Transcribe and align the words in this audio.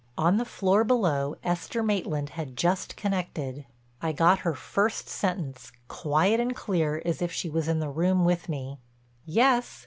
On 0.17 0.37
the 0.37 0.45
floor 0.45 0.83
below 0.83 1.35
Esther 1.43 1.83
Maitland 1.83 2.29
had 2.29 2.57
just 2.57 2.95
connected; 2.97 3.67
I 4.01 4.13
got 4.13 4.39
her 4.39 4.55
first 4.55 5.07
sentence, 5.07 5.71
quiet 5.87 6.39
and 6.39 6.55
clear 6.55 7.03
as 7.05 7.21
if 7.21 7.31
she 7.31 7.51
was 7.51 7.67
in 7.67 7.77
the 7.79 7.87
room 7.91 8.25
with 8.25 8.49
me: 8.49 8.79
"Yes. 9.27 9.79